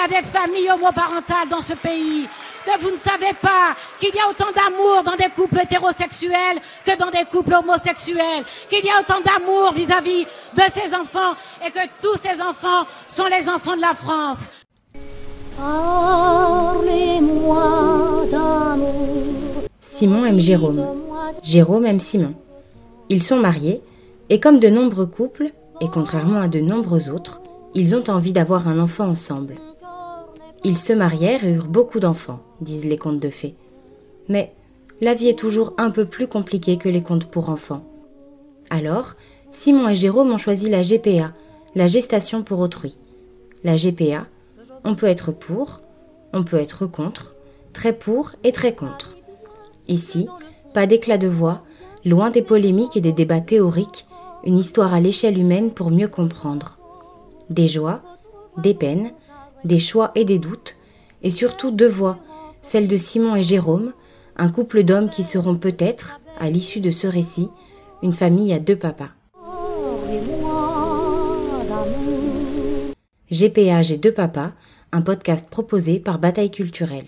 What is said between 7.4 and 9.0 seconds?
homosexuels, qu'il y a